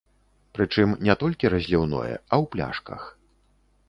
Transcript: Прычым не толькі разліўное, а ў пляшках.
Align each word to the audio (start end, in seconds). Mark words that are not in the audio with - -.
Прычым 0.57 0.95
не 1.07 1.15
толькі 1.23 1.51
разліўное, 1.55 2.13
а 2.31 2.35
ў 2.41 2.49
пляшках. 2.57 3.01